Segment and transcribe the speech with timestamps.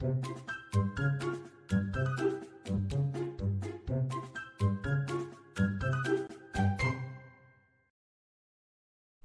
[0.00, 0.14] Hello，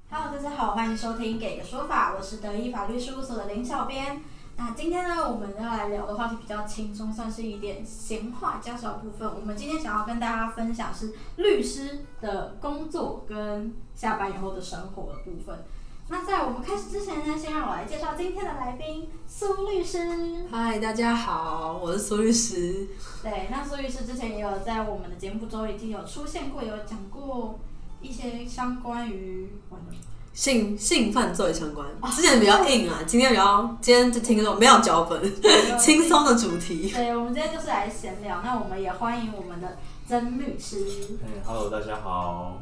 [0.09, 4.19] 大家好，欢迎收听《给个说法》，我是德意法律事务所的林小编。
[4.57, 9.29] 那今天呢，我们要来聊的话题比较轻松，算是一点闲话家常部分。
[9.31, 15.63] 我们今天想要跟大家分享是律师的工作跟下班以后的生活的部分。
[16.09, 20.45] 那在我们开始之前呢，先让我来介绍今天的来宾苏律师。
[20.51, 22.87] 嗨，大家好，我是苏律师。
[23.23, 27.57] 对，那苏律师之前也有在我们的节目中已经有出现过，有讲过
[28.01, 29.87] 一些相关于完了
[30.33, 35.21] 性性犯罪相关，之前比较硬啊，今天比较今天就听说没有脚本，
[35.79, 36.91] 轻松的主题。
[36.91, 38.41] 对，我们今天就是来闲聊。
[38.43, 40.85] 那我们也欢迎我们的曾律师。
[41.23, 42.61] 哎，Hello，大家好。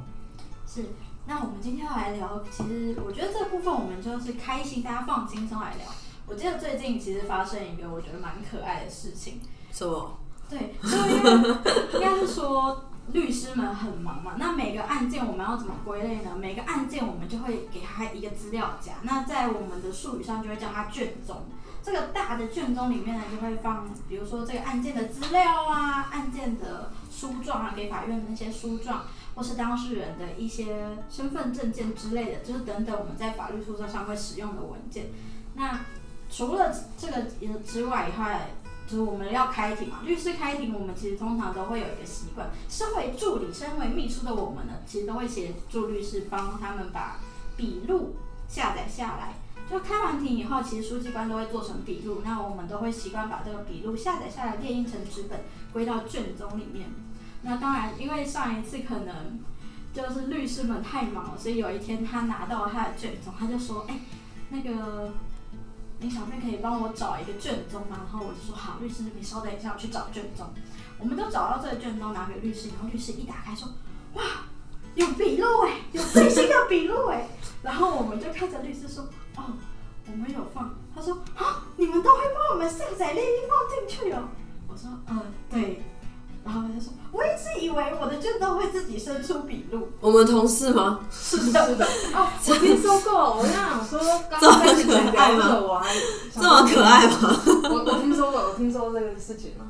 [0.68, 0.86] 是，
[1.26, 5.86] 那我们今天要来聊，其实我觉得这部分我们就是开心，大家放轻松来聊。
[6.28, 9.40] 我记得最近其实发生一个我觉得蛮可爱的事情。
[9.72, 10.18] 什么？
[10.50, 11.58] 对，就因为
[11.94, 16.36] 应该是说律师们很忙嘛，那每个案件我们要怎么归类呢？
[16.38, 21.44] 每个案件我们就会给他一个资料夹，那在我们的术语上就会叫它卷宗。
[21.84, 35.08] 这个大的卷宗里面呢，就会放，比如说这个案件的资料啊，案件的书状啊，给法院的那些书状，或是当事人的一些身份证件之类的，就是等等我们在法律诉讼上会使用的文件。
[35.56, 35.82] 那
[36.30, 37.24] 除了这个
[37.66, 38.52] 之外以外，
[38.88, 47.20] 就是我们要开庭嘛，律师开庭，我们其实通常都会有一个习惯，身为助理、身为秘书的我们呢，其实都会协助律师帮他们把
[47.56, 48.16] 笔录
[48.48, 49.36] 下载下来。
[49.70, 55.40] 就开完庭以后，其实书记官都会做成笔录，那我们都会习惯把这个笔录下载下来，列印成纸本，
[55.72, 56.90] 归到卷宗里面。
[57.44, 59.40] 那当然，因为上一次可能
[59.94, 64.00] 就是律师们太忙了，所以有一天他拿到他的卷宗，他就说：“哎、
[64.50, 65.12] 那个
[66.00, 70.46] 林小妹可以帮我找一个卷宗吗？”然后我就说：“好，律师，你稍等一下，我去找卷宗。”
[71.00, 73.68] 我们都找到这个卷宗，拿给律师，然后律师一打开说
[74.14, 74.24] ：“哇，
[74.94, 77.28] 有笔录哎，有最新的笔录哎。”
[77.64, 79.04] 然后我们就看着律师说
[79.36, 79.54] ：“哦，
[80.06, 84.30] 我们有放。”他说：“啊，你们都会帮我们下载列印放进去哦。”
[84.70, 85.82] 我说：“嗯，对。”
[87.76, 89.90] 然后他就说：“我一直以为我的卷都会自己伸出笔录。
[90.00, 91.00] 我们同事吗？
[91.12, 91.86] 是的，是的。
[92.14, 94.00] 哦， 我听说过，我刚想说，
[94.30, 95.94] 刚刚开始讲聊这个，我 还
[96.34, 97.42] 这么可爱吗？
[97.70, 99.66] 我我听说过，我听说这个事情了，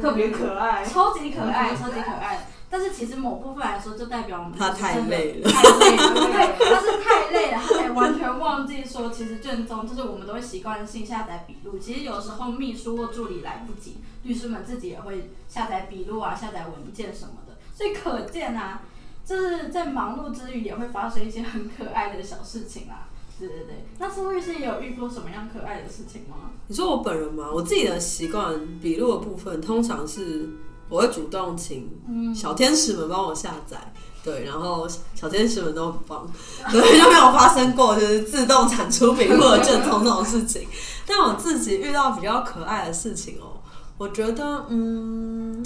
[0.00, 0.84] 特别可爱。
[0.84, 2.48] 超级可爱，超级可爱。
[2.70, 11.78] 但是其实某部分来说，就代表我们他太累了太累了，对，他是太累了，他才完全忘记说，其实卷宗就是我们都会习惯性下载笔录。
[11.78, 17.56] 其实有时候秘书或助理来不及，律师们自己也会下载笔录啊，下载文件什么的。
[17.74, 18.82] 所以可见啊，
[19.24, 23.08] 就是在忙碌之余也会发生一些很可爱的小事情啊。
[23.38, 26.50] 对对对，那苏律师也有遇过什么样可爱的事情吗？
[26.66, 27.48] 你说我本人吗？
[27.54, 30.50] 我自己的习惯，笔录的部分通常是
[30.88, 31.90] 我会主动请
[32.34, 33.92] 小天使们帮我下载。
[34.24, 36.28] 对，然后小天使们都很棒，
[36.70, 40.66] 对，就没有发生过就是自动产出笔录的卷宗这种事情。
[41.06, 43.62] 但我自己遇到比较可爱的事情哦，
[43.96, 45.64] 我觉得，嗯，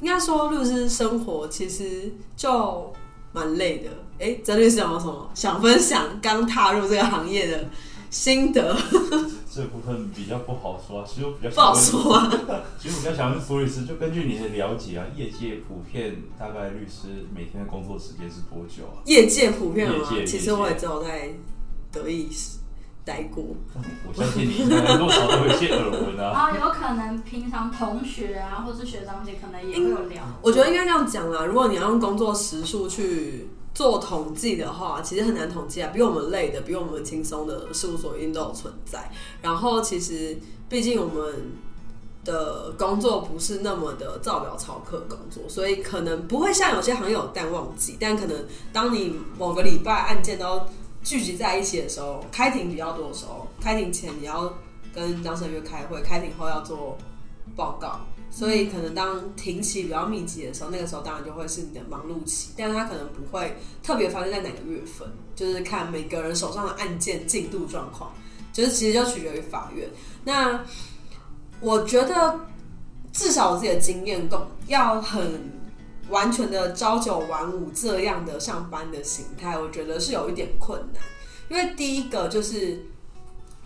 [0.00, 2.92] 应该说律师生活其实就
[3.32, 3.90] 蛮累的。
[4.18, 7.68] 哎，曾律师有没有什么想分享刚踏入这个行业的
[8.10, 8.76] 心得？
[9.54, 12.32] 这部分比较不好说，其实我比较不好说啊。
[12.80, 19.04] 其实我比较想问苏律师，就根据你的了解啊，业界普遍大概律师每天的工作时间是多久啊？
[19.04, 21.28] 业界普遍吗其实我也只有在
[21.92, 22.30] 德意
[23.04, 23.44] 待过。
[24.08, 26.46] 我相信你应该多少都有一些耳闻啊 啊。
[26.46, 30.22] 后有可能平常同学啊，或是学长姐可能也会有聊。
[30.40, 35.90] 我觉得应该这样讲啦，如果你要用工作时数去做统计的话，其实很难统计啊。
[35.92, 39.10] 比我们累的，比我们轻松的事务所一定都有存在。
[39.40, 40.36] 然后其实，
[40.68, 41.52] 毕竟我们
[42.24, 50.62] 的工作不是那么的照表操课工作，所以可能不会像有些行业有淡旺季，但可能当你某个礼拜案件都
[51.02, 54.52] 聚集在一起的时候，开庭比较多的时候，开庭前你要
[54.94, 56.96] 跟当事人约开会，开庭后要做
[57.56, 58.00] 报告，
[58.34, 65.06] 所以可能当庭期比较密集的时候，那个时候当然就会是你的忙碌期，但是它可能不会特别发生在哪个月份，
[65.36, 68.10] 就是看每个人手上的案件进度状况，
[68.50, 69.86] 就是其实就取决于法院。
[70.24, 70.64] 那
[71.60, 72.40] 我觉得
[73.12, 75.52] 至少我自己的经验够，要很
[76.08, 81.02] 完全的朝九晚五这样的上班的形态，我觉得是有一点困难。
[81.50, 82.82] 因为第一个就是，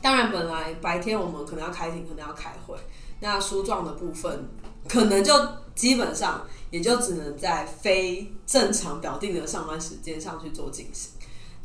[0.03, 2.77] 当然本来白天我们可能要开庭，可能要开会，
[3.21, 4.49] 那书状的部分
[4.89, 5.33] 可能就
[5.75, 11.13] 基本上也就只能在非正常表定的上班时间上去做进行，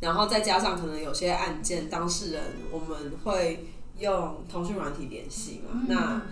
[0.00, 3.66] 然后再加上可能有些案件当事人我们会
[3.98, 6.22] 用通讯软体联系嘛，嗯那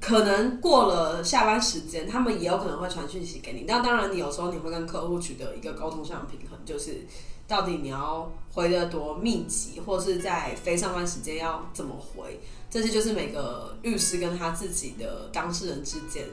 [0.00, 3.64] 可能过了下班时间，他们也有可能会传讯息给你。
[3.66, 7.06] 那当然，你有时候你会跟客户取得一个沟通上的平衡，就是
[7.48, 12.40] 到底你要回的多密集，或是在非上班时间要怎么回，
[12.70, 16.24] 这些就是每个律师跟他自己的当事人之间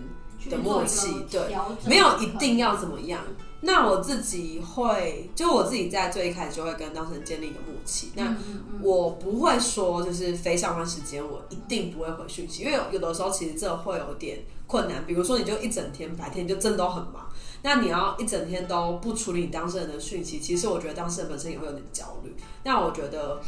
[0.49, 1.41] 的默契，对，
[1.87, 3.21] 没有一定要怎么样。
[3.65, 8.11] 那我自己会，就我自己在最一开始就会跟当事人建立一个默契。
[8.15, 8.35] 那
[8.81, 15.05] 我不会说就是非上班时间我一定不会回讯息，因为有有的时候其实这会有点困难。
[15.05, 17.25] 比如说你就一整天白天就真的都很忙，
[17.61, 22.35] 那你要一整天都不处理你当事人的讯息，其实我觉得当事人本身也会有点焦虑。
[22.65, 23.41] 那我觉得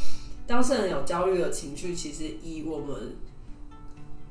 [0.46, 3.16] 当事人有焦虑的情绪，其实以我们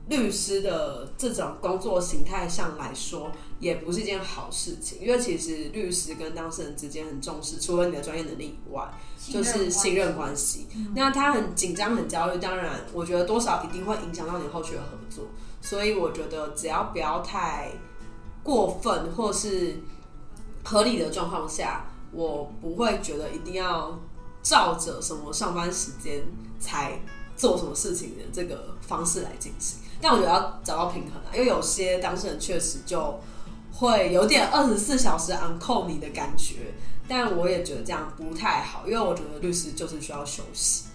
[0.08, 8.88] 律师的这种工作形态上来说，也不是一件好事情，因为其实律师跟当事人之间很重视，除了你的专业能力以外，
[9.18, 10.68] 就是信任关系。
[10.94, 15.26] 那他很紧张、很焦虑，当然，我觉得多少一定会影响到你后续的合作。
[15.62, 17.72] 所以我觉得只要不要太
[18.44, 19.80] 过分或是
[20.64, 24.00] 合理的状况下，我不会觉得一定要
[24.44, 26.22] 照着什么上班时间
[26.60, 27.02] 才
[27.36, 29.80] 做什么事情的这个方式来进行。
[30.08, 33.20] 但我觉得要找到平衡啊，因为有些当事人确实就
[33.74, 36.76] 会有点二十四小时 on call 你的感觉，
[37.08, 40.86] 但我也觉得这样不太好，因为我觉得律师就是需要休息。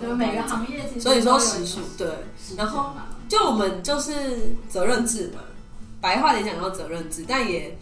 [0.00, 2.08] 就是每个行业其实所以说时数对，
[2.56, 2.94] 然后
[3.28, 5.40] 就我们就是责任制嘛，
[6.00, 7.78] 白话点讲叫责任制，但也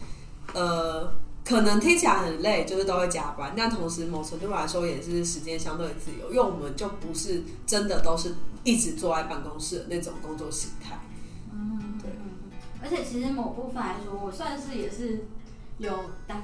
[0.52, 1.10] 呃
[1.46, 8.34] 可能听起来很累，就是都会加班，但同时某程度来说也是时间相对自由，因为我们就不是真的都是
[8.64, 10.98] 一直坐在办公室的那种工作形态。
[11.52, 12.50] 嗯，对嗯。
[12.82, 15.24] 而且其实某部分来说，我算是也是
[15.78, 15.92] 有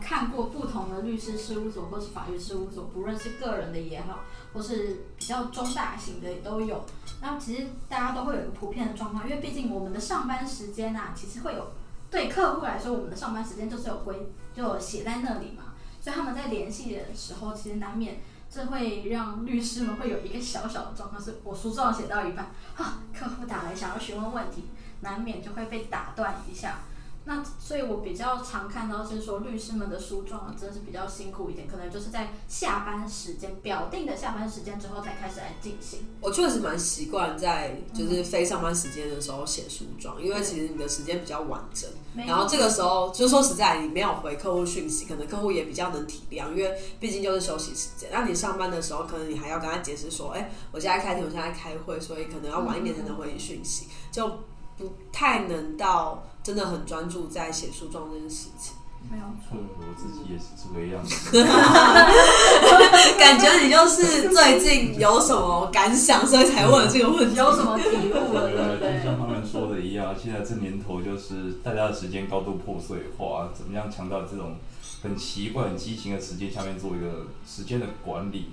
[0.01, 4.21] 看过不同的律师事务所或是法律事务所，不论是个人的也好，
[4.53, 6.85] 或是比较中大型的也都有。
[7.21, 11.73] 那其实大家都会有一个普遍的状况，因为毕竟我们的上班时间啊，其实会有
[12.09, 14.15] 对客户来说，我们的上班时间就是有规，
[14.55, 18.21] 就写在那里嘛，所以他们在联系的时候，其实难免。
[18.55, 24.65] 这会让律师们会有一个小小的状况，是我书状写到一半，啊，客户打来想要询问问题，
[25.01, 26.81] 难免就会被打断一下。
[27.25, 36.01] 那所以，我比较常看到是说，律师们的诉状真的是比较辛苦一点，可能就是在下班时间表定的下班时间之后才开始来进行。
[36.21, 41.89] 我确实蛮习惯在就是非上班时间的时候写诉状，因为其实你的时间比较完整。
[42.27, 48.11] 然后这个时候，就说实在，你没有回客户讯息，可能客户也比较能体谅，因为毕竟就是休息时间。
[48.13, 54.29] 那你上班的时候，可能你还要跟他解释说，哎、我现在开庭，我现在开会，所以可能要晚一点才能回你讯息，就
[54.77, 58.75] 不太能到真的很专注在写书状这件事情。
[59.11, 61.43] 没有错我自己也是这个样子。
[63.19, 67.35] 感觉你就是最近有什么感想，所以才问了这个问题。
[67.35, 69.19] 有什么体悟了，对不对，就像？
[69.19, 74.55] 他们说的一样，现在这年头就是大家的时间高度破碎化，怎么样强调这种
[75.03, 78.51] 很奇怪、很畸形的时间下面做一个时间的管理？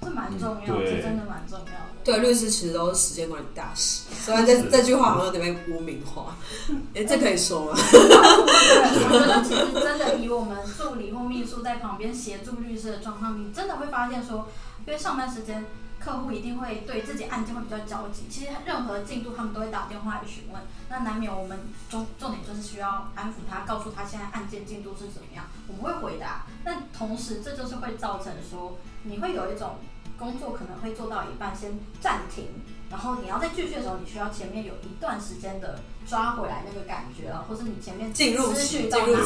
[0.00, 1.88] 这蛮重要这真的蛮重要的。
[2.04, 6.36] 对，律师其实都是时间管理大师，虽然这这句话好像有点被污名化。
[6.94, 7.72] 哎、这可以说吗？
[7.76, 14.48] 我觉得其实真的以我们助理或秘书在旁边协助律师的状况，你真的会发现说，
[14.86, 15.66] 因为上班时间
[16.00, 21.58] 客户一定会对自己案件会比较焦急，其实任何进度他们都会打电话来询问，那难免我们
[21.90, 26.46] 重重点就是需要安抚他，告诉他现在案件进度是怎么样，我们会回答。
[26.64, 29.76] 但同时这就是会造成说，你会有一种
[30.18, 32.46] 工作可能会做到一半先暂停，
[32.90, 39.24] 然后你要再继续的时候，你需要前面有一段时间的抓回来那个感觉啊，或是你前面进入思期绪到哪里。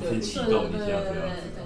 [0.00, 1.04] 进入期对，对对对
[1.54, 1.64] 对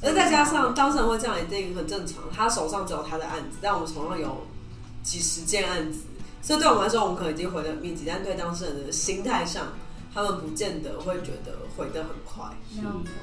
[0.00, 0.12] 这样子。
[0.12, 0.12] 对。
[0.12, 2.24] 而再加上当事人会这样，一定很正常。
[2.34, 4.46] 他手上只有他的案子，但我们手上有
[5.02, 6.00] 几十件案子，
[6.42, 9.68] 所以对我们来说，我们可能已经回的很密集，但对当事人的心态上，
[10.14, 12.46] 他们不见得会觉得回得很快。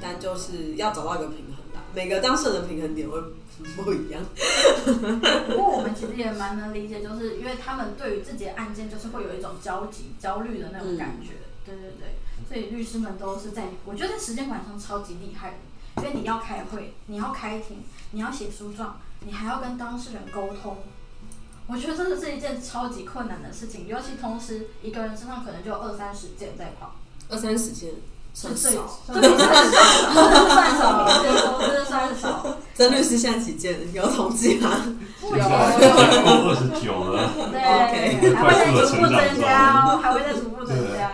[0.00, 3.20] 但就是要找到一个平衡啦，每个当事人的平衡点会
[3.76, 4.22] 不一样。
[5.48, 11.30] 不过我们其实也蛮能理解，就是因为他们对于自己的案件就是会有一种焦急、焦虑的那种感觉。
[11.66, 12.14] 对对对，
[12.48, 15.56] 所以律师们都是在，我觉得在时间管理上超级厉害的，
[15.98, 20.76] 因为你要开会，你要开庭，你要写诉状，你还要跟当事人沟通。
[21.66, 26.94] 我觉得这是一件超级困难的事情，尤其同时一个人身上可能就有二三十件在跑。
[27.28, 27.90] 二三十件
[28.32, 28.70] 算少，
[29.04, 29.20] 算
[30.78, 32.56] 少，这是算少。
[32.74, 33.92] 曾律师现在几件？
[33.92, 34.70] 有统计吗？
[35.22, 35.44] 有有
[36.80, 41.10] 九了，对，还会再逐步增加哦，还会再逐步增加。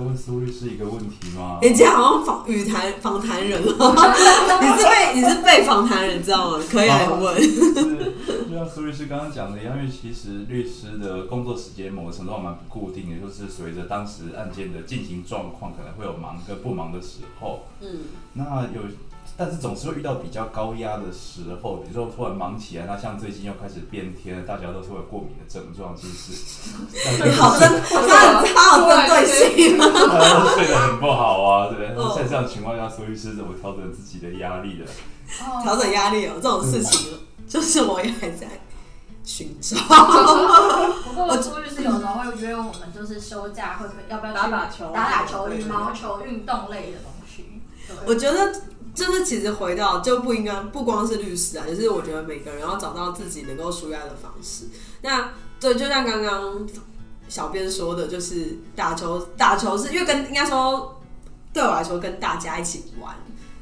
[0.00, 0.14] 没有错，没有那错。
[0.14, 1.58] 我可以再问苏律师一个问题吗？
[1.62, 3.70] 你今天好像访语谈访谈人了，
[4.60, 6.64] 你是被你是被访谈人，知道吗？
[6.70, 7.34] 可以来问。
[7.36, 7.82] 就是就
[8.50, 17.66] 就像苏律师刚刚讲的一样，因为其实律师的工作时间某个程度上蛮不固定的，就是随着当时案件的进行状况，可能会有忙跟不忙的时候。
[17.80, 17.88] 嗯，
[18.32, 18.82] 那有，
[19.36, 26.72] 但是总是会遇到比较高压的时候，比如说突然忙起来，那像最近又开始变天了，大家都是会有过敏的症状，其实
[27.04, 29.76] 大家好针，他很他好针对性。
[29.76, 31.88] 睡得很不好啊，对。
[31.88, 34.84] 嗯那在这样情况下，苏律师怎么调整自己的压力的？
[35.62, 38.46] 调整压力哦，这种事情就是我也还在
[39.24, 39.76] 寻找。
[41.04, 47.60] 不过苏律师有时候会约我们，就是休假会不会要不要打打球打打球、羽毛球、运动类的东西。
[48.06, 48.52] 我觉得
[48.94, 54.66] 就是其实回到就不应该不光是律师啊，就是我觉得每个人要找到自己能够舒压的方式。
[55.02, 56.66] 那对，就像刚刚
[57.28, 61.00] 小编说的，就是打球，打球是因为跟应该说
[61.52, 63.14] 对我来说跟大家一起玩。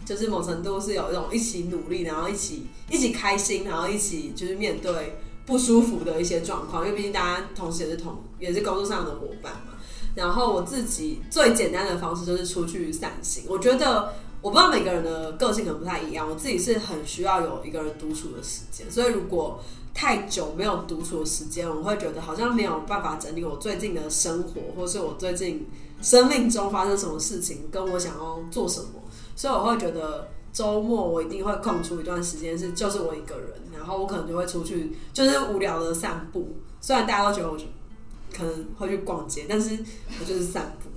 [0.04, 9.74] 就是某程度是有一种一起努力，然后一起一起开心，然后一起就是面对不舒服的一些状况，因为毕竟大家同时也是同也是工作上的伙伴嘛。
[10.16, 13.44] 然后我自己最简单的方式就是出去散心。
[13.48, 14.12] 我觉得
[14.42, 19.61] 我不知道每个人的个性可能不太一样，我自己是很需要有一个人独处的时间，所以如果
[19.94, 25.68] 太久没有独处的时间，我会觉得好像没有办法整理我最近的生活，或是我最近
[26.02, 28.88] 生命中发生什么事情，跟我想要做什么。
[29.37, 36.56] 所以我会觉得周末我一定会空出一段时间，是就是我一个人，然后我可能就会出去，就是无聊的散步。
[36.80, 37.56] 虽然大家都觉得我
[38.36, 39.78] 可能会去逛街，但是
[40.20, 40.90] 我就是散步，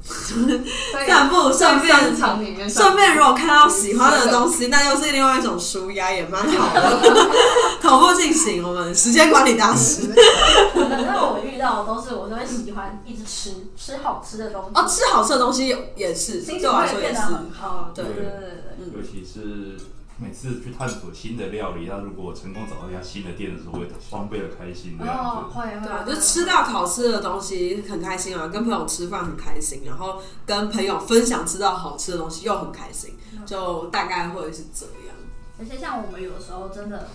[1.05, 6.99] 散步顺便商场里面，顺便如果看到喜欢的东西，那又是另外一种舒压，也蛮好的。
[7.81, 17.35] 同步进行，我们时间管理大师那我遇到的都是我都会喜欢一直吃吃好吃的东西，哦，吃好吃的东西也是，心对我来情会变得说也是。
[17.35, 17.91] 很好。
[17.93, 18.51] 对对对对对。
[18.93, 19.77] 尤其是
[20.17, 25.59] 每次去探索新的料理，那如果成功找到一家新的店的时候，会双倍的开心这样哦，子。
[25.59, 25.65] 会
[26.05, 33.13] 对就吃到好吃的东西很开心啊，跟朋友吃饭很开心，然后跟朋友分享吃到好吃的东西又很开心，
[33.45, 35.15] 就大概会是这样。
[35.59, 37.09] 而且像我们有时候真的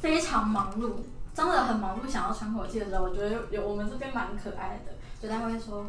[0.00, 0.90] 非常忙碌，
[1.34, 5.86] 真的很忙碌，想要喘口气的时候，我觉得有我们这边蛮可爱的，就大家会说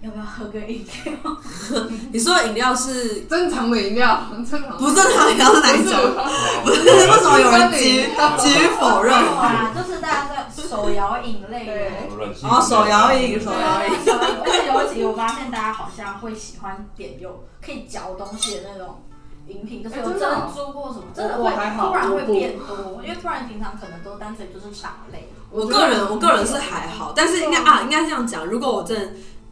[0.00, 1.14] 要不要喝个饮料？
[2.12, 5.92] 你说的饮料是正常的饮料，正常不正常饮料是哪一种？
[6.64, 8.06] 不是为什么有人急
[8.38, 9.12] 急于否认？
[9.18, 11.72] 没有啊，就是大家在手摇饮类的。
[11.72, 19.02] 对软性哦手摇饮手对摇饮手摇饮，而且尤其我发现大家好像会喜欢点有可以嚼东西的那种
[19.48, 25.28] 饮品，就是有珍珠或什么，真的我会突然会变多，因为突然平常可能都单纯就是茶类。
[25.50, 29.08] 我个人我个人是还好，但是应该啊，应该这样讲，如果我真的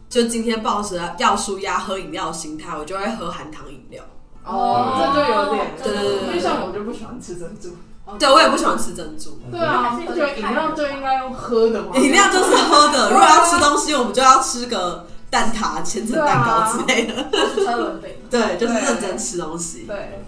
[0.09, 4.03] 就今天抱着要舒压喝饮料的心态，我就会喝含糖饮料。
[4.45, 7.71] 哦，这就有点，对对对对因为像我就不喜欢吃珍珠，
[8.17, 9.41] 对我也不喜欢吃珍珠。
[9.51, 11.97] 对啊，还是有不觉得饮料就应该用喝的嘛？
[11.97, 17.25] 饮料就是喝的，如果要吃东西，我们就要吃个蛋挞、千层蛋糕之类的。
[17.33, 18.11] 或是车轮饼。
[18.31, 19.85] 对，就是认真吃东西。
[19.89, 20.25] 对，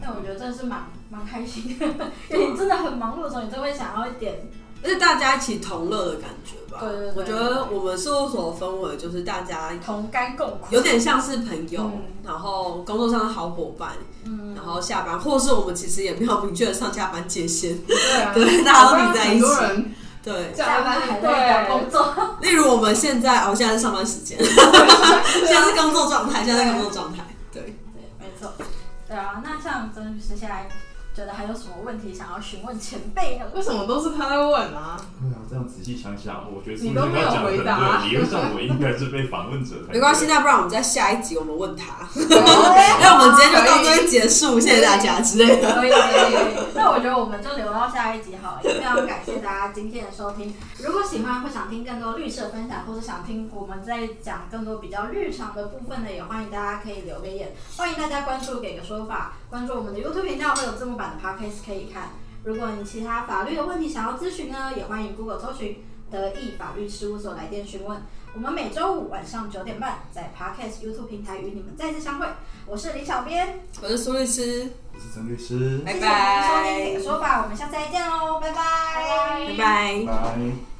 [0.00, 1.86] 但我觉得真的是蛮蛮开心的，
[2.30, 4.48] 因为你真的很忙碌的时候，你就会想要一点，
[4.82, 6.78] 而且大家一起同乐的感觉吧。
[6.80, 10.66] 对对对我觉得我们事务所的氛围就是大家同甘共苦。
[10.70, 13.92] 有点像是朋友，嗯然后工作上的好伙伴，
[14.24, 17.78] 嗯然后下班，或是我们其实也没有明确的上下班界限。
[17.86, 19.46] 对啊， 对大家都腻在一起
[20.22, 27.24] 对，下班还在赶工作，例如我们现在，哦，现在是上班时间， 现在是工作状态，现在是工作状态。
[27.52, 27.76] 对，对，
[28.18, 28.52] 没错。
[29.06, 30.68] 对啊，那像曾律师现在
[31.16, 33.46] 觉得还有什么问题想要询问前辈呢？
[33.54, 35.00] 为什么都是他在问啊？
[35.18, 39.94] 对啊，这样仔细想想，我觉得你都没有回答对，理论上我应该是被访问者才。
[39.94, 42.04] 没关系，那不然我们在下一集我们问他，
[43.00, 43.65] 那我们今天就
[44.16, 45.74] 结束，谢谢大家之类的。
[45.74, 45.96] 可以可
[46.30, 46.34] 以，
[46.74, 48.60] 那我觉得我们就留到下一集好了。
[48.62, 50.54] 非常感谢大家今天的收听。
[50.78, 57.54] 如果喜欢或想听更多绿色分享，或是想听我们在讲更多比较日常的部分呢，也欢迎大家可以留个言。
[57.76, 62.12] 欢迎大家关注给个说法，关注我们的 YouTube 频道会有字幕版的 Podcast 可以看。
[62.42, 68.00] 如果你其他法律的问题想要咨询呢，也欢迎 Google 搜寻德意法律事务所来电询问。
[68.36, 72.26] 我们每周五晚上九点半在 Podcast YouTube 平台与你们再次相会。
[72.66, 80.04] 我是李小编，我是苏律师，我是陈律师，拜谢谢你们收听《给个说法》，我们下次再见喽，拜拜拜拜拜。
[80.06, 80.75] 拜。